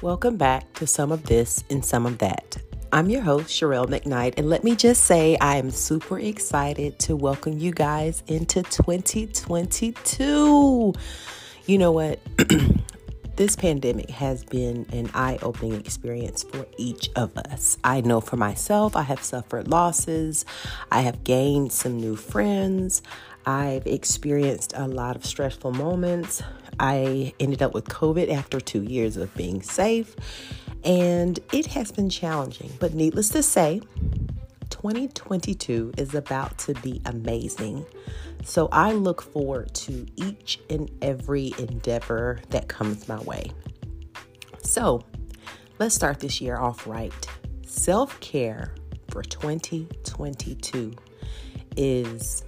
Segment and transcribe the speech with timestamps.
[0.00, 2.56] Welcome back to some of this and some of that.
[2.92, 7.16] I'm your host, Sherelle McKnight, and let me just say I am super excited to
[7.16, 10.94] welcome you guys into 2022.
[11.66, 12.20] You know what?
[13.38, 17.78] this pandemic has been an eye opening experience for each of us.
[17.84, 20.44] I know for myself, I have suffered losses,
[20.90, 23.00] I have gained some new friends,
[23.46, 26.42] I've experienced a lot of stressful moments.
[26.80, 30.16] I ended up with COVID after two years of being safe,
[30.82, 32.72] and it has been challenging.
[32.80, 33.82] But needless to say,
[34.82, 37.84] 2022 is about to be amazing.
[38.44, 43.50] So I look forward to each and every endeavor that comes my way.
[44.62, 45.04] So
[45.80, 47.12] let's start this year off right.
[47.66, 48.72] Self care
[49.10, 50.94] for 2022
[51.76, 52.44] is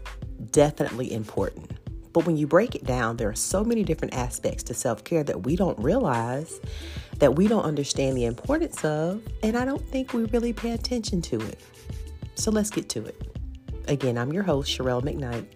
[0.52, 1.72] definitely important.
[2.12, 5.24] But when you break it down, there are so many different aspects to self care
[5.24, 6.60] that we don't realize,
[7.18, 11.22] that we don't understand the importance of, and I don't think we really pay attention
[11.22, 11.58] to it.
[12.34, 13.20] So let's get to it.
[13.88, 15.46] Again, I'm your host, Sherelle McKnight,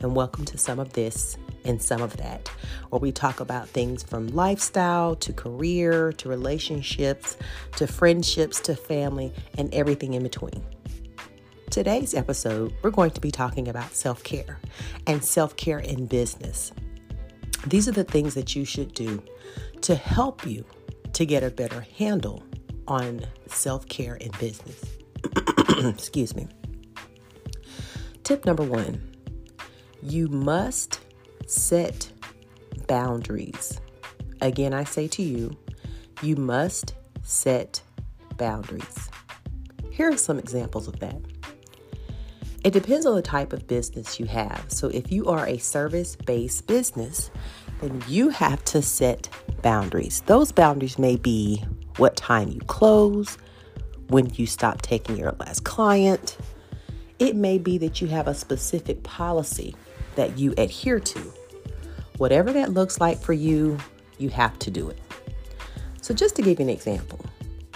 [0.00, 2.48] and welcome to some of this and some of that,
[2.88, 7.36] where we talk about things from lifestyle to career to relationships
[7.76, 10.64] to friendships to family and everything in between.
[11.70, 14.58] Today's episode, we're going to be talking about self care
[15.06, 16.72] and self care in business.
[17.66, 19.22] These are the things that you should do
[19.82, 20.64] to help you
[21.12, 22.42] to get a better handle
[22.88, 24.84] on self care in business.
[25.78, 26.48] Excuse me.
[28.24, 29.00] Tip number one
[30.02, 31.00] you must
[31.46, 32.10] set
[32.88, 33.80] boundaries.
[34.40, 35.56] Again, I say to you,
[36.22, 37.80] you must set
[38.36, 39.10] boundaries.
[39.90, 41.20] Here are some examples of that.
[42.64, 44.64] It depends on the type of business you have.
[44.68, 47.30] So, if you are a service based business,
[47.80, 49.28] then you have to set
[49.62, 50.22] boundaries.
[50.26, 51.64] Those boundaries may be
[51.96, 53.36] what time you close,
[54.12, 56.36] when you stop taking your last client.
[57.18, 59.74] It may be that you have a specific policy
[60.16, 61.32] that you adhere to.
[62.18, 63.78] Whatever that looks like for you,
[64.18, 64.98] you have to do it.
[66.02, 67.24] So, just to give you an example,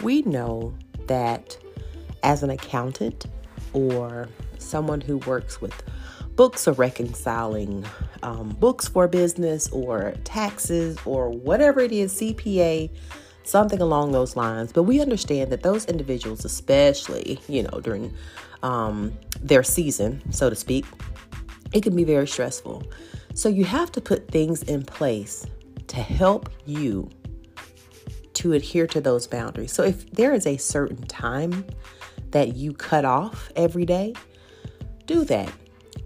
[0.02, 0.74] we know
[1.06, 1.56] that
[2.22, 3.26] as an accountant
[3.72, 4.28] or
[4.58, 5.74] someone who works with
[6.34, 7.84] books or reconciling
[8.22, 12.90] um, books for business or taxes or whatever it is, CPA,
[13.46, 14.72] something along those lines.
[14.72, 18.12] But we understand that those individuals, especially, you know, during
[18.62, 20.84] um, their season, so to speak,
[21.72, 22.84] it can be very stressful.
[23.34, 25.46] So you have to put things in place
[25.88, 27.10] to help you
[28.34, 29.72] to adhere to those boundaries.
[29.72, 31.64] So if there is a certain time
[32.30, 34.14] that you cut off every day,
[35.06, 35.52] do that.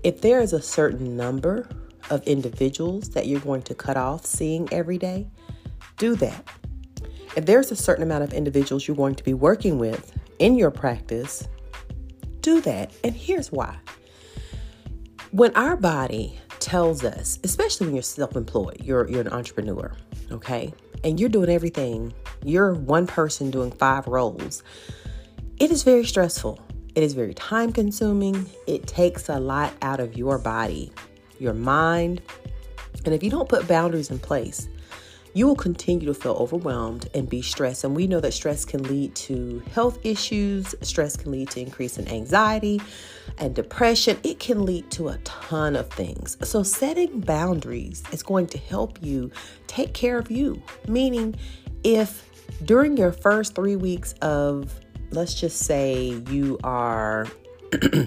[0.02, 1.68] If there is a certain number
[2.08, 5.28] of individuals that you're going to cut off seeing every day,
[5.96, 6.48] do that.
[7.36, 10.70] If there's a certain amount of individuals you're going to be working with in your
[10.70, 11.46] practice,
[12.40, 12.92] do that.
[13.04, 13.76] And here's why.
[15.30, 19.92] When our body tells us, especially when you're self-employed, you're you're an entrepreneur,
[20.32, 20.72] okay?
[21.04, 22.12] And you're doing everything.
[22.44, 24.62] You're one person doing five roles.
[25.58, 26.58] It is very stressful.
[26.94, 28.50] It is very time consuming.
[28.66, 30.92] It takes a lot out of your body,
[31.38, 32.22] your mind.
[33.04, 34.68] And if you don't put boundaries in place,
[35.32, 37.84] you will continue to feel overwhelmed and be stressed.
[37.84, 41.98] And we know that stress can lead to health issues, stress can lead to increase
[41.98, 42.80] in anxiety
[43.38, 44.18] and depression.
[44.22, 46.36] It can lead to a ton of things.
[46.42, 49.30] So, setting boundaries is going to help you
[49.66, 50.62] take care of you.
[50.88, 51.36] Meaning,
[51.84, 52.28] if
[52.64, 54.80] during your first three weeks of
[55.10, 57.26] let's just say you are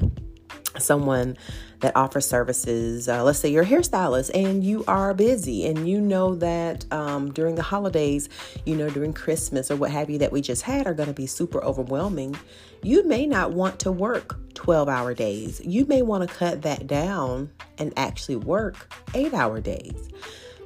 [0.77, 1.37] someone
[1.83, 3.07] that offer services.
[3.07, 7.31] Uh, let's say you're a hairstylist and you are busy, and you know that um,
[7.31, 8.27] during the holidays,
[8.65, 11.13] you know, during Christmas or what have you that we just had are going to
[11.13, 12.35] be super overwhelming.
[12.81, 15.61] You may not want to work 12 hour days.
[15.63, 20.09] You may want to cut that down and actually work eight hour days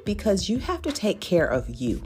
[0.06, 2.01] because you have to take care of you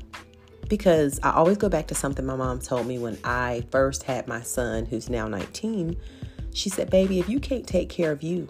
[0.69, 4.25] because I always go back to something my mom told me when I first had
[4.27, 5.97] my son, who's now 19.
[6.53, 8.47] She said, Baby, if you can't take care of you,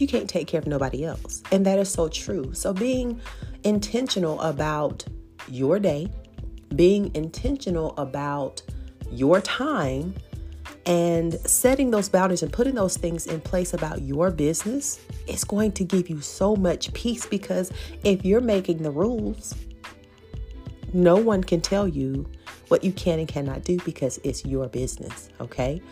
[0.00, 1.42] you can't take care of nobody else.
[1.52, 2.52] And that is so true.
[2.54, 3.20] So, being
[3.64, 5.04] intentional about
[5.48, 6.08] your day,
[6.74, 8.62] being intentional about
[9.10, 10.14] your time,
[10.86, 15.72] and setting those boundaries and putting those things in place about your business is going
[15.72, 17.70] to give you so much peace because
[18.02, 19.54] if you're making the rules,
[20.92, 22.26] no one can tell you
[22.70, 25.82] what you can and cannot do because it's your business, okay?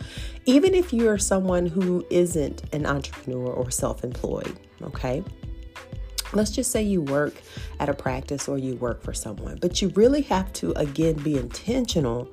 [0.46, 5.22] Even if you're someone who isn't an entrepreneur or self employed, okay?
[6.32, 7.34] let's just say you work
[7.80, 11.36] at a practice or you work for someone, but you really have to, again, be
[11.38, 12.30] intentional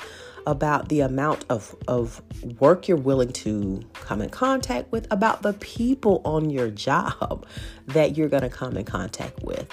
[0.47, 2.21] about the amount of, of
[2.59, 7.45] work you're willing to come in contact with, about the people on your job
[7.87, 9.67] that you're going to come in contact with.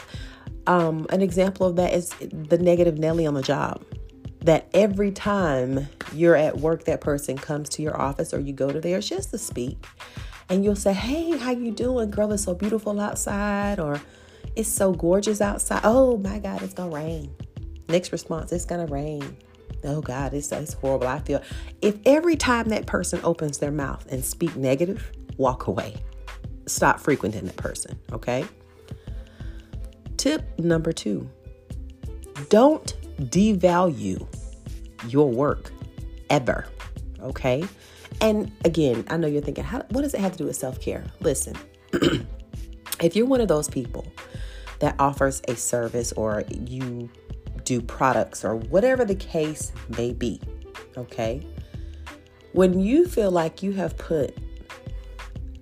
[0.67, 3.85] Um, an example of that is the negative Nelly on the job.
[4.45, 8.71] That every time you're at work, that person comes to your office or you go
[8.71, 9.87] to theirs just to speak,
[10.49, 12.33] and you'll say, "Hey, how you doing, girl?
[12.33, 14.01] It's so beautiful outside," or
[14.57, 17.35] "It's so gorgeous outside." Oh my God, it's gonna rain.
[17.89, 19.37] Next response, it's gonna rain
[19.85, 21.09] oh God, it's, it's horrible.
[21.09, 21.43] I feel
[21.81, 25.97] if every time that person opens their mouth and speak negative, walk away.
[26.67, 28.45] Stop frequenting that person, okay?
[30.17, 31.29] Tip number two
[32.49, 34.27] don't devalue
[35.09, 35.73] your work
[36.31, 36.67] ever,
[37.21, 37.65] okay?
[38.21, 40.81] And again, I know you're thinking, how, what does it have to do with self
[40.81, 41.05] care?
[41.21, 41.57] Listen,
[43.01, 44.07] if you're one of those people
[44.83, 47.09] that offers a service or you
[47.65, 50.41] do products or whatever the case may be.
[50.97, 51.47] Okay?
[52.53, 54.37] When you feel like you have put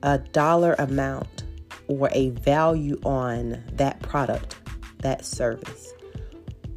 [0.02, 1.44] a dollar amount
[1.86, 4.56] or a value on that product,
[5.00, 5.92] that service,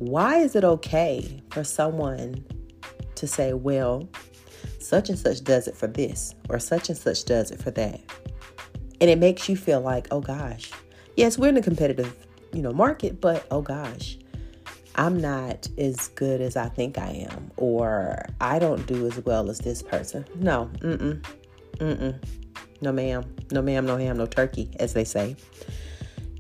[0.07, 2.43] why is it okay for someone
[3.15, 4.07] to say, well,
[4.79, 7.99] such and such does it for this or such and such does it for that?
[9.01, 10.71] And it makes you feel like, oh gosh,
[11.15, 12.15] yes, we're in a competitive,
[12.53, 14.17] you know, market, but oh gosh,
[14.95, 19.49] I'm not as good as I think I am, or I don't do as well
[19.49, 20.25] as this person.
[20.35, 21.25] No, mm-mm,
[21.77, 22.23] mm-mm.
[22.81, 23.23] No, ma'am.
[23.51, 25.35] No, ma'am, no ham, no turkey, as they say.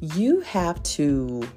[0.01, 1.47] You have to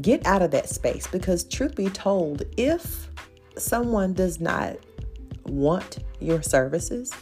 [0.00, 3.08] get out of that space because, truth be told, if
[3.56, 4.76] someone does not
[5.44, 7.12] want your services,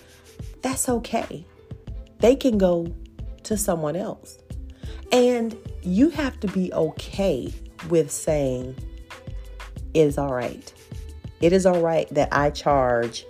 [0.62, 1.44] that's okay.
[2.18, 2.92] They can go
[3.44, 4.38] to someone else.
[5.10, 7.52] And you have to be okay
[7.88, 8.76] with saying,
[9.94, 10.72] it is all right.
[11.40, 13.26] It is all right that I charge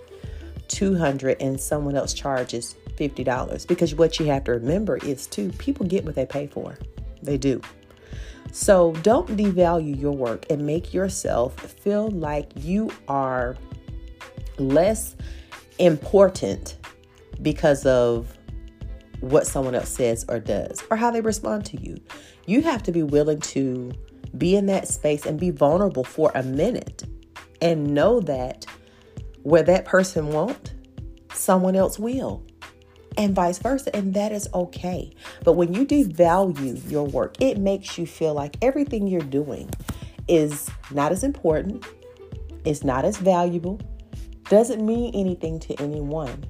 [0.67, 5.85] 200 and someone else charges $50 because what you have to remember is too people
[5.85, 6.77] get what they pay for.
[7.21, 7.61] They do.
[8.53, 13.57] So don't devalue your work and make yourself feel like you are
[14.59, 15.15] less
[15.79, 16.77] important
[17.41, 18.37] because of
[19.21, 21.97] what someone else says or does or how they respond to you.
[22.45, 23.91] You have to be willing to
[24.37, 27.05] be in that space and be vulnerable for a minute
[27.59, 28.67] and know that
[29.41, 30.75] where that person won't,
[31.33, 32.45] someone else will.
[33.17, 33.95] And vice versa.
[33.95, 35.13] And that is okay.
[35.43, 39.69] But when you devalue your work, it makes you feel like everything you're doing
[40.27, 41.85] is not as important,
[42.65, 43.79] is not as valuable,
[44.49, 46.43] doesn't mean anything to anyone.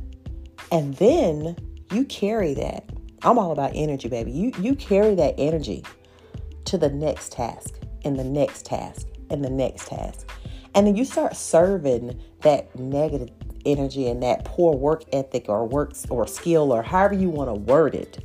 [0.72, 1.56] And then
[1.92, 2.90] you carry that.
[3.22, 4.32] I'm all about energy, baby.
[4.32, 5.84] You you carry that energy
[6.66, 10.30] to the next task and the next task and the next task.
[10.76, 13.30] And then you start serving that negative
[13.66, 17.54] energy and that poor work ethic or works or skill or however you want to
[17.54, 18.24] word it.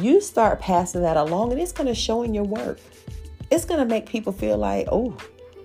[0.00, 2.78] You start passing that along and it's going to show in your work.
[3.50, 5.16] It's going to make people feel like, oh,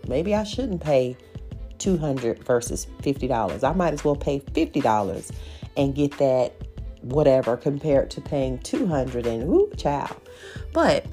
[0.07, 1.17] maybe I shouldn't pay
[1.79, 3.63] 200 versus $50.
[3.63, 5.31] I might as well pay $50
[5.75, 6.53] and get that
[7.01, 10.15] whatever compared to paying 200 and ooh, child.
[10.71, 11.05] But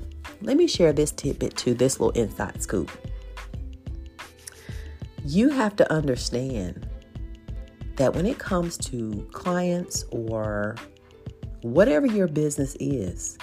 [0.42, 2.90] let me share this tidbit to this little inside scoop.
[5.24, 6.86] You have to understand
[7.96, 10.76] that when it comes to clients or
[11.62, 13.36] whatever your business is,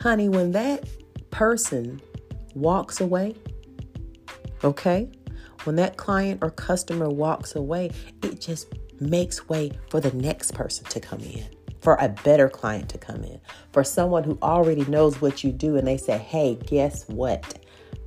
[0.00, 0.88] honey, when that
[1.30, 2.00] person
[2.54, 3.34] walks away,
[4.64, 5.10] okay,
[5.64, 7.90] when that client or customer walks away,
[8.22, 11.44] it just makes way for the next person to come in
[11.82, 13.40] for a better client to come in,
[13.72, 17.58] for someone who already knows what you do and they say, hey, guess what?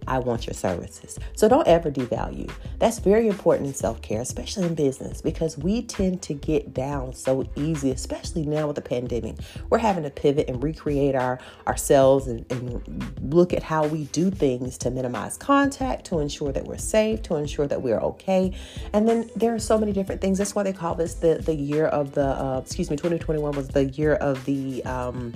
[0.07, 1.19] I want your services.
[1.35, 2.51] So don't ever devalue.
[2.79, 7.13] That's very important in self care, especially in business, because we tend to get down
[7.13, 9.35] so easy, especially now with the pandemic.
[9.69, 14.29] We're having to pivot and recreate our ourselves and, and look at how we do
[14.29, 18.53] things to minimize contact, to ensure that we're safe, to ensure that we're okay.
[18.93, 20.37] And then there are so many different things.
[20.37, 23.67] That's why they call this the the year of the uh, excuse me, 2021 was
[23.69, 25.33] the year of the um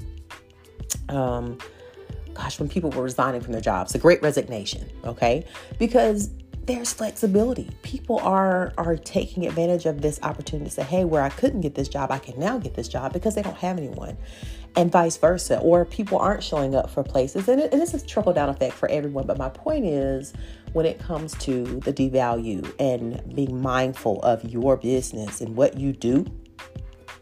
[1.09, 1.57] um
[2.39, 5.45] gosh, when people were resigning from their jobs, the great resignation, okay?
[5.77, 6.29] Because
[6.65, 7.67] there's flexibility.
[7.81, 11.73] People are are taking advantage of this opportunity to say, hey, where I couldn't get
[11.75, 14.17] this job, I can now get this job because they don't have anyone.
[14.75, 15.59] And vice versa.
[15.59, 17.49] Or people aren't showing up for places.
[17.49, 19.25] And, it, and this is trickle down effect for everyone.
[19.25, 20.31] But my point is
[20.73, 25.91] when it comes to the devalue and being mindful of your business and what you
[25.91, 26.27] do,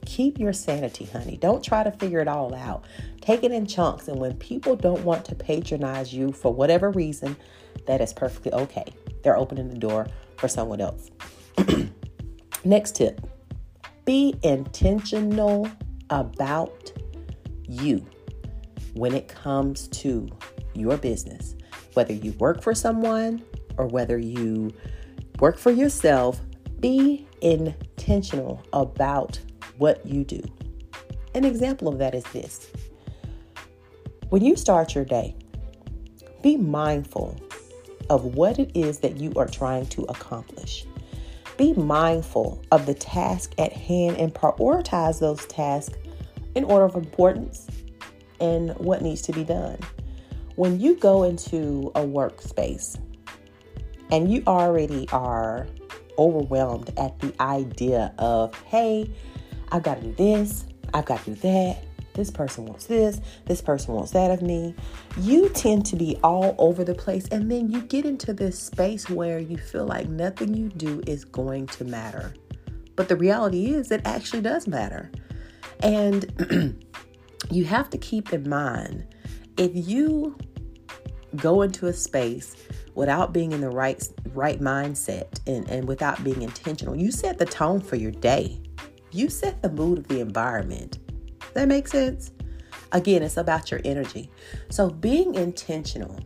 [0.08, 1.36] Keep your sanity, honey.
[1.36, 2.86] Don't try to figure it all out.
[3.20, 4.08] Take it in chunks.
[4.08, 7.36] And when people don't want to patronize you for whatever reason,
[7.88, 8.86] that is perfectly okay.
[9.22, 11.12] They're opening the door for someone else.
[12.64, 13.20] Next tip
[14.06, 15.70] be intentional
[16.10, 16.94] about
[17.68, 18.06] you
[18.94, 20.30] when it comes to
[20.74, 21.54] your business.
[21.96, 23.44] Whether you work for someone
[23.78, 24.72] or whether you
[25.40, 26.40] work for yourself,
[26.80, 29.42] be intentional about
[29.78, 30.42] what you do.
[31.34, 32.70] An example of that is this
[34.30, 35.36] when you start your day,
[36.42, 37.40] be mindful
[38.10, 40.86] of what it is that you are trying to accomplish.
[41.58, 45.98] Be mindful of the task at hand and prioritize those tasks
[46.56, 47.68] in order of importance
[48.40, 49.80] and what needs to be done.
[50.56, 53.00] When you go into a workspace
[54.12, 55.68] and you already are
[56.18, 59.10] overwhelmed at the idea of, hey,
[59.72, 61.84] I've got to do this, I've got to do that,
[62.18, 64.76] this person wants this, this person wants that of me.
[65.20, 69.10] You tend to be all over the place, and then you get into this space
[69.10, 72.34] where you feel like nothing you do is going to matter.
[72.96, 75.12] But the reality is, it actually does matter.
[75.82, 76.84] And
[77.52, 79.06] you have to keep in mind
[79.58, 80.36] if you
[81.36, 82.56] go into a space
[82.96, 87.46] without being in the right right mindset and, and without being intentional, you set the
[87.46, 88.60] tone for your day.
[89.18, 91.00] You set the mood of the environment.
[91.56, 92.34] That makes sense?
[92.92, 94.30] Again, it's about your energy.
[94.70, 96.20] So being intentional,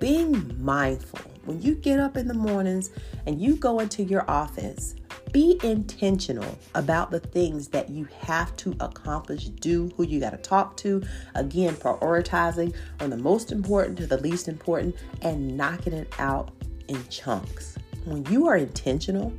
[0.00, 2.90] being mindful, when you get up in the mornings
[3.26, 4.96] and you go into your office,
[5.30, 10.38] be intentional about the things that you have to accomplish, do, who you got to
[10.38, 11.04] talk to.
[11.36, 16.50] Again, prioritizing from the most important to the least important and knocking it out
[16.88, 17.78] in chunks.
[18.04, 19.32] When you are intentional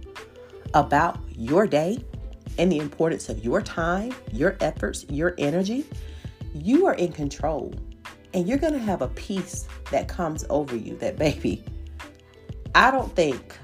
[0.74, 2.02] about your day,
[2.58, 5.86] and the importance of your time, your efforts, your energy,
[6.54, 7.74] you are in control.
[8.34, 11.64] And you're going to have a peace that comes over you that, baby,
[12.74, 13.58] I don't think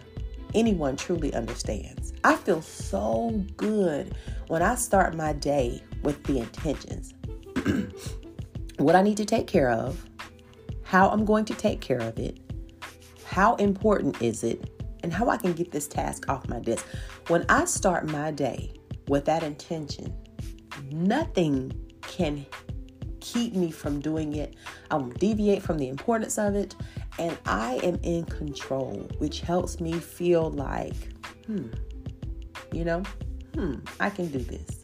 [0.54, 2.14] anyone truly understands.
[2.24, 4.16] I feel so good
[4.48, 7.14] when I start my day with the intentions.
[8.78, 10.06] what I need to take care of,
[10.84, 12.40] how I'm going to take care of it,
[13.26, 14.70] how important is it,
[15.04, 16.86] and how I can get this task off my desk.
[17.28, 18.74] When I start my day
[19.12, 20.16] with that intention,
[20.90, 21.70] nothing
[22.02, 22.46] can
[23.20, 24.56] keep me from doing it.
[24.90, 26.76] I won't deviate from the importance of it,
[27.20, 30.96] and I am in control, which helps me feel like,
[31.46, 31.68] hmm,
[32.72, 33.04] you know,
[33.54, 34.80] hmm, I can do this.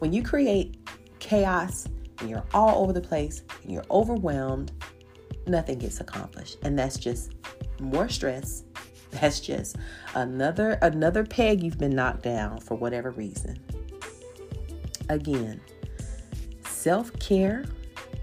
[0.00, 0.76] When you create
[1.18, 1.86] chaos
[2.20, 4.72] and you're all over the place and you're overwhelmed,
[5.46, 6.58] nothing gets accomplished.
[6.62, 7.32] And that's just
[7.80, 8.64] more stress
[9.10, 9.76] that's just
[10.14, 13.58] another another peg you've been knocked down for whatever reason.
[15.08, 15.60] Again,
[16.66, 17.64] self-care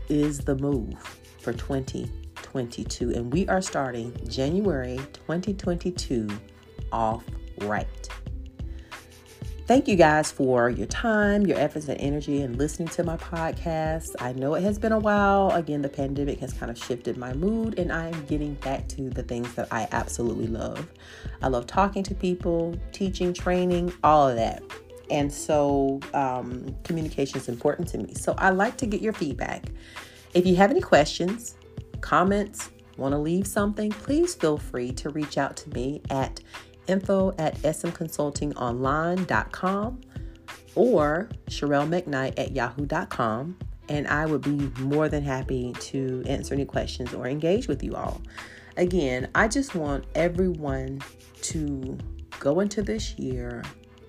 [0.10, 0.96] is the move
[1.40, 6.28] for 2022 and we are starting January 2022
[6.92, 7.24] off
[7.62, 8.10] right.
[9.68, 14.16] Thank you guys for your time, your efforts, and energy and listening to my podcast.
[14.20, 15.50] I know it has been a while.
[15.50, 19.10] Again, the pandemic has kind of shifted my mood, and I am getting back to
[19.10, 20.88] the things that I absolutely love.
[21.42, 24.62] I love talking to people, teaching, training, all of that.
[25.10, 28.14] And so, um, communication is important to me.
[28.14, 29.66] So, I like to get your feedback.
[30.36, 31.56] If you have any questions,
[32.02, 36.40] comments, want to leave something, please feel free to reach out to me at
[36.88, 40.02] info at smconsultingonline.com
[40.76, 43.58] or Sherelle McKnight at yahoo.com.
[43.88, 47.94] And I would be more than happy to answer any questions or engage with you
[47.96, 48.20] all.
[48.78, 51.04] Again, I just want everyone
[51.44, 51.98] to
[52.40, 53.64] go into this year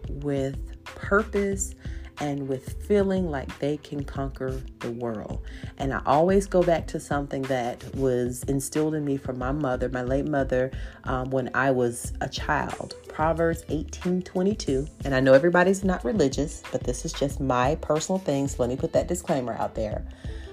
[0.09, 1.75] with purpose
[2.21, 5.43] and with feeling like they can conquer the world.
[5.79, 9.89] And I always go back to something that was instilled in me from my mother,
[9.89, 10.71] my late mother,
[11.05, 12.95] um, when I was a child.
[13.09, 14.87] Proverbs 18 22.
[15.05, 18.49] And I know everybody's not religious, but this is just my personal thing.
[18.49, 20.05] So let me put that disclaimer out there.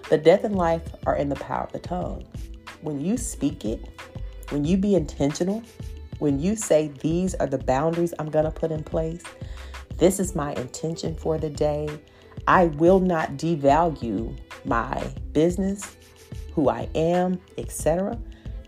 [0.10, 2.26] But death and life are in the power of the tongue.
[2.82, 3.90] When you speak it,
[4.50, 5.64] when you be intentional,
[6.20, 9.24] when you say, These are the boundaries I'm going to put in place,
[9.98, 11.88] this is my intention for the day.
[12.48, 15.96] I will not devalue my business,
[16.54, 18.20] who I am, etc.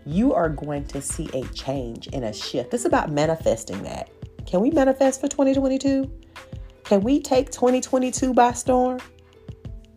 [0.04, 2.72] You are going to see a change and a shift.
[2.72, 4.10] It's about manifesting that.
[4.46, 6.10] Can we manifest for 2022?
[6.84, 9.00] Can we take 2022 by storm?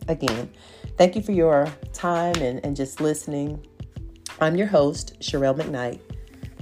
[0.08, 0.50] Again,
[0.98, 3.64] thank you for your time and, and just listening.
[4.40, 6.00] I'm your host, Sherelle McKnight.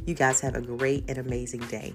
[0.05, 1.95] You guys have a great and amazing day.